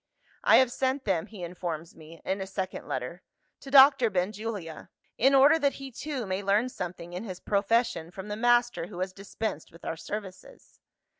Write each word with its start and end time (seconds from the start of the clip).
'I 0.43 0.55
have 0.55 0.71
sent 0.71 1.05
them, 1.05 1.27
(he 1.27 1.43
informs 1.43 1.95
me, 1.95 2.23
in 2.25 2.41
a 2.41 2.47
second 2.47 2.87
letter) 2.87 3.21
to 3.59 3.69
Doctor 3.69 4.09
Benjulia; 4.09 4.89
in 5.15 5.35
order 5.35 5.59
that 5.59 5.73
he 5.73 5.91
too 5.91 6.25
may 6.25 6.41
learn 6.41 6.69
something 6.69 7.13
in 7.13 7.23
his 7.23 7.39
profession 7.39 8.09
from 8.09 8.27
the 8.27 8.35
master 8.35 8.87
who 8.87 8.97
has 9.01 9.13
dispensed 9.13 9.71
with 9.71 9.85
our 9.85 9.95
services. 9.97 10.79